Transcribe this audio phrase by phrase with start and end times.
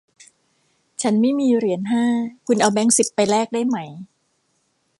[1.01, 2.05] ฉันไม่มีเหรียญห้า
[2.47, 3.77] คุณเอาแบงค์สิบไปแลกได้ไหม